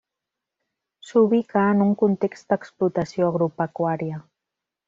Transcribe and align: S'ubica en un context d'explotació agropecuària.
S'ubica 1.09 1.67
en 1.75 1.85
un 1.87 1.93
context 2.01 2.49
d'explotació 2.55 3.31
agropecuària. 3.35 4.21